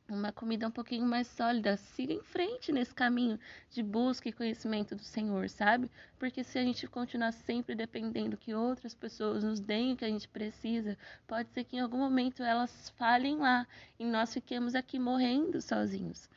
uma 0.09 0.31
comida 0.31 0.69
um 0.69 0.71
pouquinho 0.71 1.05
mais 1.05 1.27
sólida. 1.27 1.77
Siga 1.77 2.13
em 2.13 2.23
frente 2.23 2.71
nesse 2.71 2.95
caminho 2.95 3.39
de 3.71 3.83
busca 3.83 4.29
e 4.29 4.33
conhecimento 4.33 4.95
do 4.95 5.03
Senhor, 5.03 5.49
sabe? 5.49 5.91
Porque 6.19 6.45
se 6.45 6.59
a 6.59 6.63
gente 6.63 6.87
continuar 6.87 7.33
sempre 7.33 7.75
dependendo 7.75 8.37
que 8.37 8.55
outras 8.55 8.95
pessoas 8.95 9.43
nos 9.43 9.59
deem 9.59 9.95
o 9.95 9.97
que 9.97 10.05
a 10.05 10.09
gente 10.09 10.29
precisa, 10.29 10.97
pode 11.27 11.51
ser 11.51 11.65
que 11.65 11.77
em 11.77 11.81
algum 11.81 11.99
momento 11.99 12.43
elas 12.43 12.91
falhem 12.91 13.39
lá 13.39 13.67
e 13.99 14.05
nós 14.05 14.33
fiquemos 14.33 14.75
aqui 14.75 14.99
morrendo 14.99 15.61
sozinhos. 15.61 16.29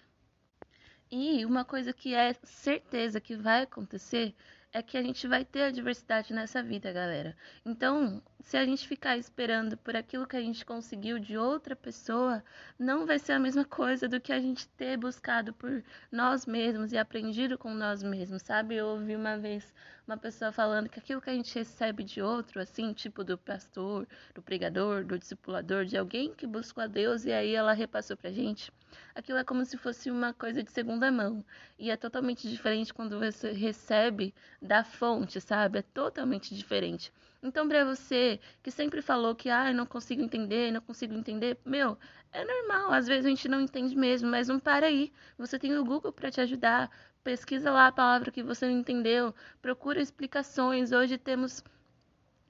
E 1.11 1.45
uma 1.45 1.65
coisa 1.65 1.91
que 1.91 2.13
é 2.13 2.33
certeza 2.43 3.19
que 3.19 3.35
vai 3.35 3.63
acontecer 3.63 4.35
é 4.71 4.81
que 4.83 4.97
a 4.97 5.01
gente 5.01 5.27
vai 5.27 5.43
ter 5.43 5.63
a 5.63 5.71
diversidade 5.71 6.33
nessa 6.33 6.61
vida, 6.61 6.91
galera. 6.93 7.35
Então, 7.65 8.21
se 8.39 8.55
a 8.55 8.65
gente 8.65 8.87
ficar 8.87 9.17
esperando 9.17 9.75
por 9.77 9.95
aquilo 9.95 10.27
que 10.27 10.35
a 10.37 10.41
gente 10.41 10.65
conseguiu 10.65 11.17
de 11.19 11.37
outra 11.37 11.75
pessoa, 11.75 12.43
não 12.77 13.05
vai 13.05 13.17
ser 13.17 13.33
a 13.33 13.39
mesma 13.39 13.65
coisa 13.65 14.07
do 14.07 14.21
que 14.21 14.31
a 14.31 14.39
gente 14.39 14.67
ter 14.69 14.97
buscado 14.97 15.53
por 15.53 15.83
nós 16.11 16.45
mesmos 16.45 16.91
e 16.91 16.97
aprendido 16.97 17.57
com 17.57 17.73
nós 17.73 18.03
mesmos, 18.03 18.43
sabe? 18.43 18.75
Eu 18.75 18.87
ouvi 18.87 19.15
uma 19.15 19.37
vez 19.37 19.73
uma 20.09 20.17
pessoa 20.17 20.51
falando 20.51 20.89
que 20.89 20.97
aquilo 20.97 21.21
que 21.21 21.29
a 21.29 21.33
gente 21.33 21.53
recebe 21.53 22.03
de 22.03 22.19
outro, 22.19 22.59
assim, 22.59 22.93
tipo 22.93 23.23
do 23.23 23.37
pastor, 23.37 24.07
do 24.33 24.41
pregador, 24.41 25.05
do 25.05 25.19
discipulador, 25.19 25.85
de 25.85 25.95
alguém 25.95 26.33
que 26.33 26.47
buscou 26.47 26.83
a 26.83 26.87
Deus 26.87 27.25
e 27.25 27.31
aí 27.31 27.53
ela 27.53 27.73
repassou 27.73 28.17
pra 28.17 28.31
gente, 28.31 28.71
aquilo 29.13 29.37
é 29.37 29.43
como 29.43 29.63
se 29.63 29.77
fosse 29.77 30.09
uma 30.09 30.33
coisa 30.33 30.63
de 30.63 30.71
segunda 30.71 31.11
mão. 31.11 31.45
E 31.77 31.91
é 31.91 31.95
totalmente 31.95 32.49
diferente 32.49 32.91
quando 32.91 33.19
você 33.19 33.51
recebe 33.51 34.33
da 34.59 34.83
fonte, 34.83 35.39
sabe? 35.39 35.77
É 35.77 35.81
totalmente 35.83 36.55
diferente. 36.55 37.13
Então, 37.41 37.69
para 37.69 37.85
você 37.85 38.39
que 38.63 38.71
sempre 38.71 39.01
falou 39.01 39.35
que, 39.35 39.49
ah, 39.49 39.69
eu 39.69 39.75
não 39.75 39.85
consigo 39.85 40.21
entender, 40.21 40.71
não 40.71 40.81
consigo 40.81 41.13
entender, 41.13 41.57
meu, 41.63 41.97
é 42.33 42.43
normal, 42.43 42.91
às 42.91 43.07
vezes 43.07 43.25
a 43.25 43.29
gente 43.29 43.47
não 43.47 43.61
entende 43.61 43.95
mesmo, 43.95 44.29
mas 44.29 44.47
não 44.47 44.59
para 44.59 44.87
aí. 44.87 45.11
Você 45.37 45.57
tem 45.57 45.75
o 45.77 45.85
Google 45.85 46.11
para 46.11 46.29
te 46.29 46.41
ajudar, 46.41 46.91
pesquisa 47.23 47.71
lá 47.71 47.87
a 47.87 47.91
palavra 47.91 48.31
que 48.31 48.43
você 48.43 48.65
não 48.67 48.79
entendeu, 48.79 49.33
procura 49.61 50.01
explicações. 50.01 50.91
Hoje 50.91 51.17
temos 51.17 51.63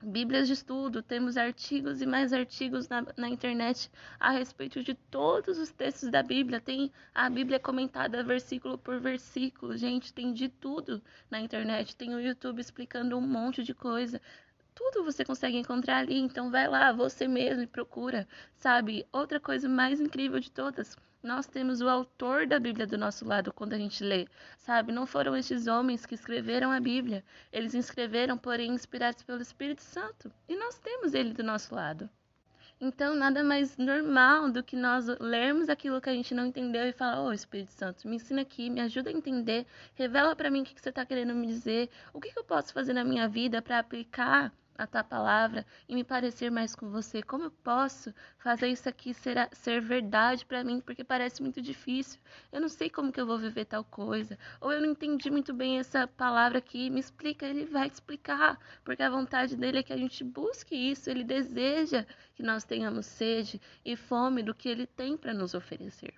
Bíblias 0.01 0.47
de 0.47 0.53
estudo, 0.53 1.03
temos 1.03 1.35
artigos 1.35 2.01
e 2.01 2.05
mais 2.05 2.31
artigos 2.31 2.87
na, 2.87 3.05
na, 3.17 3.27
internet 3.27 3.91
a 4.17 4.31
respeito 4.31 4.81
de 4.81 4.93
todos 4.93 5.57
os 5.57 5.71
textos 5.71 6.09
da 6.09 6.23
Bíblia. 6.23 6.61
Tem 6.61 6.89
a 7.13 7.29
Bíblia 7.29 7.59
comentada 7.59 8.23
versículo 8.23 8.77
por 8.77 8.97
versículo, 9.01 9.75
gente, 9.75 10.13
tem 10.13 10.31
de 10.31 10.47
tudo 10.47 11.03
na 11.29 11.41
internet. 11.41 11.97
Tem 11.97 12.15
o 12.15 12.19
YouTube 12.21 12.61
explicando 12.61 13.17
um 13.17 13.21
monte 13.21 13.61
de 13.61 13.73
coisa. 13.73 14.21
Tudo 14.73 15.03
você 15.03 15.25
consegue 15.25 15.57
encontrar 15.57 15.97
ali, 15.97 16.17
então 16.17 16.49
vai 16.49 16.69
lá, 16.69 16.93
você 16.93 17.27
mesmo 17.27 17.63
e 17.63 17.67
procura, 17.67 18.25
sabe? 18.55 19.05
Outra 19.11 19.37
coisa 19.37 19.67
mais 19.67 19.99
incrível 19.99 20.39
de 20.39 20.49
todas, 20.49 20.95
nós 21.21 21.45
temos 21.45 21.81
o 21.81 21.89
autor 21.89 22.47
da 22.47 22.59
Bíblia 22.59 22.87
do 22.87 22.97
nosso 22.97 23.25
lado 23.25 23.51
quando 23.51 23.73
a 23.73 23.77
gente 23.77 24.03
lê, 24.03 24.27
sabe? 24.57 24.93
Não 24.93 25.05
foram 25.05 25.35
estes 25.35 25.67
homens 25.67 26.05
que 26.05 26.15
escreveram 26.15 26.71
a 26.71 26.79
Bíblia. 26.79 27.23
Eles 27.51 27.73
escreveram, 27.73 28.37
porém, 28.37 28.71
inspirados 28.71 29.21
pelo 29.23 29.41
Espírito 29.41 29.81
Santo. 29.81 30.31
E 30.47 30.55
nós 30.55 30.79
temos 30.79 31.13
ele 31.13 31.33
do 31.33 31.43
nosso 31.43 31.75
lado. 31.75 32.09
Então, 32.81 33.13
nada 33.13 33.43
mais 33.43 33.77
normal 33.77 34.49
do 34.49 34.63
que 34.63 34.77
nós 34.77 35.05
lermos 35.19 35.67
aquilo 35.67 35.99
que 35.99 36.09
a 36.09 36.13
gente 36.13 36.33
não 36.33 36.45
entendeu 36.45 36.85
e 36.87 36.93
falar: 36.93 37.21
Ô 37.21 37.25
oh, 37.25 37.33
Espírito 37.33 37.73
Santo, 37.73 38.07
me 38.07 38.15
ensina 38.15 38.41
aqui, 38.41 38.69
me 38.69 38.79
ajuda 38.79 39.09
a 39.09 39.13
entender, 39.13 39.65
revela 39.95 40.33
para 40.33 40.49
mim 40.49 40.61
o 40.61 40.63
que, 40.63 40.79
você 40.79 40.87
está 40.87 41.05
querendo 41.05 41.35
me 41.35 41.45
dizer, 41.47 41.89
o 42.13 42.21
que 42.21 42.31
eu 42.33 42.43
posso 42.45 42.71
fazer 42.71 42.93
na 42.93 43.03
minha 43.03 43.27
vida 43.27 43.61
para 43.61 43.79
aplicar 43.79 44.53
a 44.79 44.87
tua 44.87 45.03
palavra 45.03 45.65
e 45.89 45.93
me 45.93 46.05
parecer 46.05 46.49
mais 46.49 46.73
com 46.73 46.89
você? 46.89 47.21
Como 47.21 47.43
eu 47.43 47.51
posso 47.51 48.13
fazer 48.37 48.69
isso 48.69 48.87
aqui 48.87 49.13
ser, 49.13 49.49
ser 49.51 49.81
verdade 49.81 50.45
para 50.45 50.63
mim? 50.63 50.79
Porque 50.79 51.03
parece 51.03 51.41
muito 51.41 51.61
difícil. 51.61 52.17
Eu 52.49 52.61
não 52.61 52.69
sei 52.69 52.89
como 52.89 53.11
que 53.11 53.19
eu 53.19 53.27
vou 53.27 53.37
viver 53.37 53.65
tal 53.65 53.83
coisa. 53.83 54.39
Ou 54.61 54.71
eu 54.71 54.81
não 54.81 54.91
entendi 54.91 55.29
muito 55.29 55.53
bem 55.53 55.79
essa 55.79 56.07
palavra 56.07 56.59
aqui. 56.59 56.89
Me 56.89 57.01
explica. 57.01 57.45
Ele 57.45 57.65
vai 57.65 57.89
te 57.89 57.95
explicar. 57.95 58.57
Porque 58.85 59.03
a 59.03 59.09
vontade 59.09 59.57
dele 59.57 59.79
é 59.79 59.83
que 59.83 59.91
a 59.91 59.97
gente 59.97 60.23
busque 60.23 60.73
isso. 60.73 61.09
Ele 61.09 61.25
deseja 61.25 62.05
que 62.33 62.41
nós 62.41 62.63
tenhamos 62.63 63.05
sede 63.05 63.61
e 63.83 63.97
fome 63.97 64.41
do 64.41 64.55
que 64.55 64.69
ele 64.69 64.87
tem 64.87 65.17
para 65.17 65.33
nos 65.33 65.53
oferecer. 65.53 66.13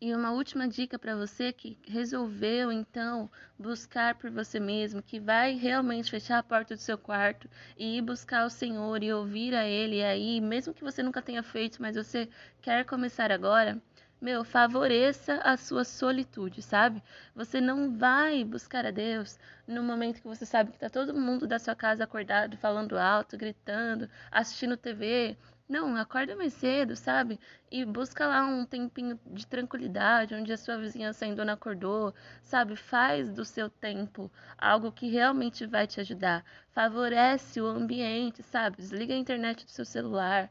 E 0.00 0.14
uma 0.14 0.32
última 0.32 0.68
dica 0.68 0.98
para 0.98 1.16
você 1.16 1.52
que 1.52 1.78
resolveu 1.86 2.70
então 2.70 3.30
buscar 3.58 4.16
por 4.16 4.30
você 4.30 4.58
mesmo, 4.60 5.02
que 5.02 5.20
vai 5.20 5.54
realmente 5.54 6.10
fechar 6.10 6.38
a 6.38 6.42
porta 6.42 6.74
do 6.74 6.80
seu 6.80 6.98
quarto 6.98 7.48
e 7.76 7.98
ir 7.98 8.02
buscar 8.02 8.44
o 8.44 8.50
Senhor 8.50 9.02
e 9.02 9.12
ouvir 9.12 9.54
a 9.54 9.64
Ele 9.66 10.02
aí, 10.04 10.40
mesmo 10.40 10.74
que 10.74 10.84
você 10.84 11.02
nunca 11.02 11.22
tenha 11.22 11.42
feito, 11.42 11.80
mas 11.80 11.96
você 11.96 12.28
quer 12.60 12.84
começar 12.84 13.30
agora, 13.30 13.80
meu, 14.20 14.44
favoreça 14.44 15.36
a 15.44 15.56
sua 15.56 15.84
solitude, 15.84 16.60
sabe? 16.60 17.02
Você 17.34 17.60
não 17.60 17.96
vai 17.96 18.44
buscar 18.44 18.84
a 18.86 18.90
Deus 18.90 19.38
no 19.66 19.82
momento 19.82 20.20
que 20.20 20.26
você 20.26 20.44
sabe 20.44 20.72
que 20.72 20.78
tá 20.78 20.90
todo 20.90 21.14
mundo 21.14 21.46
da 21.46 21.58
sua 21.58 21.74
casa 21.74 22.04
acordado, 22.04 22.56
falando 22.56 22.98
alto, 22.98 23.36
gritando, 23.36 24.08
assistindo 24.30 24.76
TV, 24.76 25.36
não, 25.68 25.96
acorda 25.96 26.36
mais 26.36 26.52
cedo, 26.52 26.94
sabe? 26.94 27.40
E 27.70 27.84
busca 27.86 28.26
lá 28.26 28.44
um 28.44 28.66
tempinho 28.66 29.18
de 29.26 29.46
tranquilidade, 29.46 30.34
onde 30.34 30.52
a 30.52 30.58
sua 30.58 30.76
vizinhança 30.76 31.24
ainda 31.24 31.44
não 31.44 31.54
acordou, 31.54 32.14
sabe? 32.42 32.76
Faz 32.76 33.30
do 33.30 33.44
seu 33.44 33.70
tempo 33.70 34.30
algo 34.58 34.92
que 34.92 35.08
realmente 35.08 35.66
vai 35.66 35.86
te 35.86 36.00
ajudar. 36.00 36.44
Favorece 36.72 37.60
o 37.62 37.66
ambiente, 37.66 38.42
sabe? 38.42 38.76
Desliga 38.76 39.14
a 39.14 39.16
internet 39.16 39.64
do 39.64 39.70
seu 39.70 39.86
celular, 39.86 40.50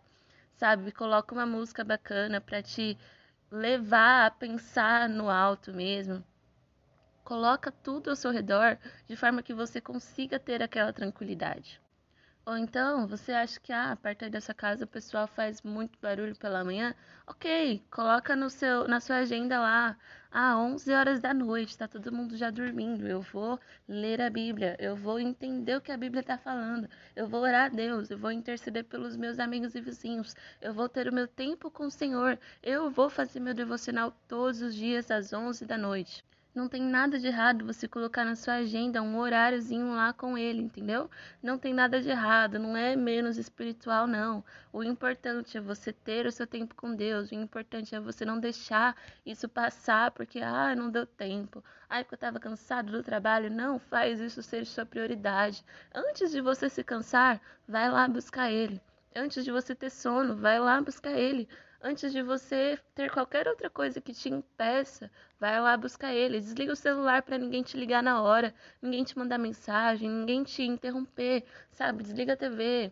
sabe? 0.55 0.91
Coloca 0.91 1.36
uma 1.36 1.46
música 1.46 1.84
bacana 1.84 2.41
para 2.41 2.63
te 2.63 2.98
levar 3.51 4.25
a 4.25 4.32
pensar 4.32 5.08
no 5.08 5.29
alto 5.29 5.72
mesmo. 5.72 6.24
Coloca 7.24 7.72
tudo 7.72 8.10
ao 8.10 8.15
seu 8.15 8.32
redor 8.32 8.79
de 9.08 9.15
forma 9.15 9.43
que 9.43 9.53
você 9.53 9.79
consiga 9.79 10.39
ter 10.39 10.63
aquela 10.63 10.91
tranquilidade. 10.91 11.79
Ou 12.46 12.58
então, 12.58 13.06
você 13.08 13.32
acha 13.34 13.60
que 13.60 13.72
ah, 13.74 13.98
perto 14.02 14.30
dessa 14.30 14.54
casa 14.54 14.86
o 14.86 14.88
pessoal 14.88 15.28
faz 15.28 15.62
muito 15.62 15.98
barulho 16.00 16.36
pela 16.38 16.64
manhã? 16.64 16.96
Ok, 17.28 17.82
coloca 17.92 18.34
no 18.36 18.50
seu, 18.50 18.88
na 18.88 19.00
sua 19.02 19.18
agenda 19.18 19.60
lá, 19.60 19.98
ah, 20.32 20.58
11 20.58 20.92
horas 20.94 21.20
da 21.22 21.34
noite, 21.34 21.78
tá 21.78 21.88
todo 21.88 22.12
mundo 22.12 22.36
já 22.38 22.50
dormindo. 22.50 23.08
Eu 23.08 23.22
vou 23.22 23.60
ler 23.88 24.22
a 24.22 24.30
Bíblia, 24.30 24.76
eu 24.80 24.96
vou 24.96 25.20
entender 25.20 25.76
o 25.78 25.82
que 25.82 25.92
a 25.92 25.98
Bíblia 25.98 26.22
está 26.22 26.38
falando, 26.38 26.90
eu 27.16 27.28
vou 27.28 27.42
orar 27.42 27.66
a 27.66 27.70
Deus, 27.70 28.10
eu 28.10 28.18
vou 28.18 28.32
interceder 28.32 28.84
pelos 28.86 29.16
meus 29.18 29.40
amigos 29.40 29.76
e 29.76 29.82
vizinhos, 29.82 30.36
eu 30.62 30.74
vou 30.74 30.90
ter 30.90 31.08
o 31.08 31.14
meu 31.14 31.28
tempo 31.28 31.70
com 31.72 31.86
o 31.86 31.92
Senhor, 31.92 32.38
eu 32.62 32.90
vou 32.90 33.10
fazer 33.10 33.40
meu 33.40 33.54
devocional 33.54 34.12
todos 34.28 34.62
os 34.62 34.76
dias 34.76 35.10
às 35.12 35.32
11 35.34 35.66
da 35.66 35.78
noite. 35.78 36.24
Não 36.56 36.70
tem 36.70 36.84
nada 36.84 37.18
de 37.18 37.26
errado 37.26 37.66
você 37.66 37.88
colocar 37.88 38.24
na 38.24 38.36
sua 38.36 38.56
agenda 38.56 39.02
um 39.02 39.18
horáriozinho 39.18 39.96
lá 39.96 40.14
com 40.14 40.38
ele, 40.38 40.62
entendeu? 40.62 41.10
Não 41.42 41.58
tem 41.58 41.74
nada 41.74 42.00
de 42.00 42.10
errado, 42.10 42.60
não 42.60 42.78
é 42.78 42.96
menos 42.96 43.40
espiritual, 43.40 44.06
não. 44.06 44.46
O 44.72 44.84
importante 44.84 45.58
é 45.58 45.62
você 45.62 45.92
ter 45.92 46.28
o 46.28 46.32
seu 46.32 46.46
tempo 46.46 46.76
com 46.76 46.96
Deus, 46.96 47.32
o 47.32 47.36
importante 47.36 47.96
é 47.96 48.00
você 48.00 48.24
não 48.24 48.40
deixar 48.40 48.96
isso 49.26 49.50
passar 49.50 50.12
porque, 50.12 50.42
ah, 50.42 50.76
não 50.76 50.92
deu 50.92 51.08
tempo, 51.08 51.64
ah, 51.90 52.04
porque 52.04 52.14
eu 52.14 52.18
estava 52.18 52.40
cansado 52.40 52.92
do 52.92 53.02
trabalho. 53.02 53.50
Não, 53.50 53.80
faz 53.80 54.20
isso 54.20 54.44
ser 54.44 54.64
sua 54.68 54.86
prioridade. 54.86 55.66
Antes 55.92 56.32
de 56.32 56.40
você 56.40 56.70
se 56.70 56.84
cansar, 56.84 57.42
vai 57.68 57.90
lá 57.90 58.08
buscar 58.08 58.52
ele. 58.52 58.80
Antes 59.16 59.44
de 59.44 59.52
você 59.52 59.74
ter 59.74 59.90
sono, 59.90 60.36
vai 60.36 60.60
lá 60.60 60.80
buscar 60.80 61.14
ele. 61.14 61.50
Antes 61.84 62.13
de 62.13 62.24
você 62.24 62.80
ter 62.96 63.12
qualquer 63.12 63.48
outra 63.48 63.70
coisa 63.70 64.00
que 64.02 64.13
te 64.13 64.30
impeça, 64.30 65.12
vai 65.40 65.60
lá 65.60 65.75
buscar 65.78 66.13
ele. 66.13 66.40
Desliga 66.40 66.72
o 66.72 66.75
celular 66.78 67.22
para 67.22 67.38
ninguém 67.38 67.62
te 67.62 67.75
ligar 67.78 68.02
na 68.02 68.22
hora, 68.24 68.56
ninguém 68.82 69.04
te 69.04 69.18
mandar 69.18 69.38
mensagem, 69.38 70.10
ninguém 70.10 70.44
te 70.44 70.63
interromper, 70.63 71.44
sabe? 71.72 72.02
Desliga 72.04 72.34
a 72.34 72.38
TV, 72.38 72.92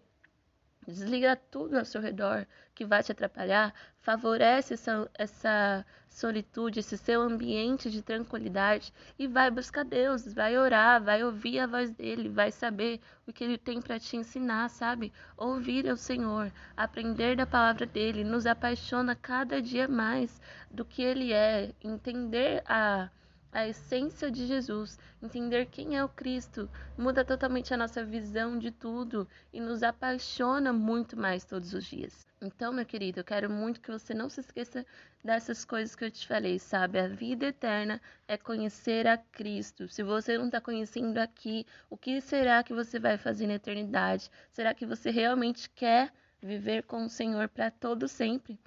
desliga 0.88 1.35
tudo 1.35 1.77
ao 1.77 1.85
seu 1.85 2.01
redor 2.01 2.45
que 2.73 2.85
vai 2.85 3.03
te 3.03 3.11
atrapalhar, 3.11 3.73
favorece 4.00 4.73
essa, 4.73 5.09
essa 5.13 5.85
solitude, 6.09 6.79
esse 6.79 6.97
seu 6.97 7.21
ambiente 7.21 7.89
de 7.91 8.01
tranquilidade 8.01 8.93
e 9.17 9.27
vai 9.27 9.51
buscar 9.51 9.85
Deus, 9.85 10.33
vai 10.33 10.57
orar, 10.57 11.01
vai 11.01 11.23
ouvir 11.23 11.59
a 11.59 11.67
voz 11.67 11.91
dele, 11.91 12.27
vai 12.29 12.51
saber 12.51 13.00
o 13.27 13.31
que 13.31 13.43
ele 13.43 13.57
tem 13.57 13.81
para 13.81 14.00
te 14.00 14.17
ensinar, 14.17 14.69
sabe? 14.69 15.13
Ouvir 15.38 15.85
o 15.85 15.97
Senhor, 15.97 16.51
aprender 16.75 17.35
da 17.35 17.45
palavra 17.45 17.85
dele, 17.85 18.23
nos 18.23 18.45
apaixona 18.45 19.15
cada 19.15 19.61
dia 19.61 19.88
mais 19.88 20.41
do 20.69 20.83
que 20.83 21.01
ele 21.01 21.31
é, 21.31 21.73
entender 21.83 22.63
a 22.65 23.09
a 23.51 23.67
essência 23.67 24.31
de 24.31 24.46
Jesus, 24.48 24.98
entender 25.22 25.65
quem 25.65 25.98
é 25.98 26.03
o 26.03 26.10
Cristo, 26.10 26.70
muda 26.98 27.25
totalmente 27.25 27.74
a 27.74 27.77
nossa 27.77 28.03
visão 28.03 28.58
de 28.58 28.72
tudo 28.72 29.27
e 29.51 29.60
nos 29.60 29.84
apaixona 29.84 30.72
muito 30.72 31.17
mais 31.17 31.43
todos 31.43 31.74
os 31.74 31.86
dias. 31.86 32.25
Então, 32.41 32.74
meu 32.74 32.86
querido, 32.86 33.20
eu 33.20 33.24
quero 33.24 33.50
muito 33.50 33.81
que 33.81 33.91
você 33.91 34.13
não 34.13 34.29
se 34.29 34.39
esqueça 34.39 34.86
dessas 35.24 35.63
coisas 35.65 35.96
que 35.96 36.05
eu 36.05 36.10
te 36.10 36.27
falei, 36.27 36.58
sabe? 36.58 36.98
A 36.98 37.08
vida 37.08 37.48
eterna 37.48 38.01
é 38.27 38.38
conhecer 38.38 39.05
a 39.05 39.17
Cristo. 39.17 39.88
Se 39.88 40.01
você 40.01 40.38
não 40.38 40.46
está 40.46 40.60
conhecendo 40.60 41.17
aqui, 41.17 41.65
o 41.89 41.98
que 41.98 42.20
será 42.22 42.63
que 42.63 42.74
você 42.74 43.00
vai 43.00 43.17
fazer 43.17 43.48
na 43.48 43.55
eternidade? 43.55 44.31
Será 44.51 44.74
que 44.74 44.86
você 44.86 45.12
realmente 45.12 45.70
quer 45.70 46.12
viver 46.41 46.84
com 46.84 47.05
o 47.05 47.10
Senhor 47.10 47.48
para 47.50 47.70
todo 47.70 48.08
sempre? 48.08 48.58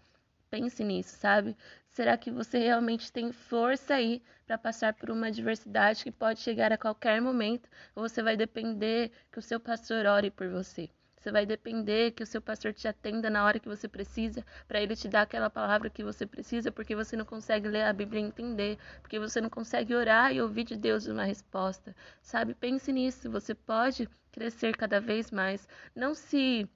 Pense 0.55 0.85
nisso, 0.85 1.17
sabe? 1.17 1.57
Será 1.89 2.17
que 2.17 2.31
você 2.31 2.59
realmente 2.59 3.11
tem 3.11 3.33
força 3.33 3.95
aí 3.95 4.23
para 4.47 4.57
passar 4.57 4.95
por 4.95 5.11
uma 5.11 5.27
adversidade 5.27 6.05
que 6.05 6.13
pode 6.13 6.39
chegar 6.39 6.71
a 6.71 6.79
qualquer 6.79 7.21
momento? 7.21 7.69
Ou 7.93 8.09
você 8.09 8.23
vai 8.23 8.37
depender 8.37 9.11
que 9.33 9.41
o 9.41 9.43
seu 9.43 9.59
pastor 9.59 10.07
ore 10.07 10.31
por 10.31 10.49
você? 10.49 10.89
Você 11.17 11.33
vai 11.33 11.45
depender 11.45 12.13
que 12.13 12.23
o 12.23 12.27
seu 12.27 12.41
pastor 12.41 12.73
te 12.73 12.87
atenda 12.87 13.29
na 13.29 13.45
hora 13.45 13.59
que 13.59 13.69
você 13.69 13.89
precisa, 13.89 14.47
para 14.69 14.81
ele 14.81 14.95
te 14.95 15.09
dar 15.09 15.23
aquela 15.23 15.51
palavra 15.51 15.91
que 15.91 16.05
você 16.05 16.25
precisa, 16.25 16.71
porque 16.71 16.95
você 16.95 17.17
não 17.17 17.25
consegue 17.25 17.67
ler 17.67 17.83
a 17.83 17.93
Bíblia 17.93 18.21
e 18.21 18.25
entender, 18.25 18.79
porque 19.03 19.19
você 19.19 19.41
não 19.41 19.51
consegue 19.51 19.93
orar 19.93 20.33
e 20.33 20.41
ouvir 20.41 20.63
de 20.63 20.77
Deus 20.77 21.09
uma 21.09 21.25
resposta. 21.25 21.97
Sabe? 22.23 22.55
Pense 22.55 22.93
nisso. 22.93 23.29
Você 23.29 23.57
pode 23.57 24.09
crescer 24.31 24.77
cada 24.77 25.01
vez 25.01 25.33
mais. 25.33 25.67
Não 25.97 26.15
se 26.15 26.71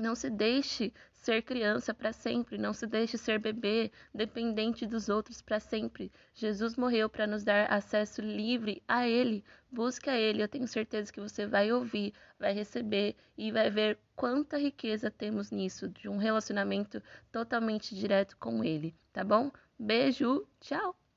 não 0.00 0.14
se 0.14 0.30
deixe 0.30 0.92
ser 1.12 1.42
criança 1.42 1.92
para 1.92 2.12
sempre, 2.12 2.56
não 2.56 2.72
se 2.72 2.86
deixe 2.86 3.18
ser 3.18 3.38
bebê, 3.38 3.90
dependente 4.14 4.86
dos 4.86 5.08
outros 5.08 5.42
para 5.42 5.60
sempre. 5.60 6.10
Jesus 6.34 6.76
morreu 6.76 7.08
para 7.08 7.26
nos 7.26 7.44
dar 7.44 7.70
acesso 7.70 8.22
livre 8.22 8.82
a 8.86 9.06
Ele. 9.06 9.44
Busque 9.70 10.08
a 10.08 10.18
Ele, 10.18 10.42
eu 10.42 10.48
tenho 10.48 10.66
certeza 10.66 11.12
que 11.12 11.20
você 11.20 11.46
vai 11.46 11.72
ouvir, 11.72 12.14
vai 12.38 12.52
receber 12.52 13.16
e 13.36 13.50
vai 13.50 13.70
ver 13.70 13.98
quanta 14.16 14.56
riqueza 14.58 15.10
temos 15.10 15.50
nisso, 15.50 15.88
de 15.88 16.08
um 16.08 16.16
relacionamento 16.16 17.02
totalmente 17.30 17.94
direto 17.94 18.36
com 18.36 18.64
Ele, 18.64 18.94
tá 19.12 19.22
bom? 19.22 19.50
Beijo, 19.78 20.46
tchau! 20.60 21.07